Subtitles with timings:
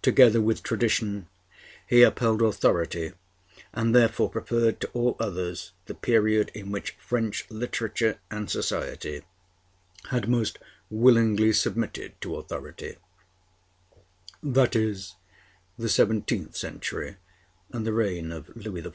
[0.00, 1.28] Together with tradition
[1.86, 3.12] he upheld authority,
[3.74, 9.20] and therefore preferred to all others the period in which French literature and society
[10.08, 12.96] had most willingly submitted to authority,
[14.42, 15.16] that is,
[15.76, 17.16] the seventeenth century
[17.70, 18.94] and the reign of Louis XIV.